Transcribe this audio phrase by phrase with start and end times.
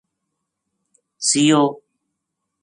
[1.27, 1.63] سیؤ